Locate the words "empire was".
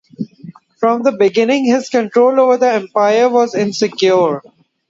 2.73-3.53